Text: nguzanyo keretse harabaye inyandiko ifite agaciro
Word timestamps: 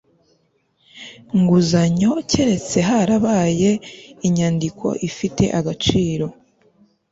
nguzanyo 1.37 2.11
keretse 2.29 2.77
harabaye 2.89 3.71
inyandiko 4.27 4.87
ifite 5.09 5.43
agaciro 5.59 6.27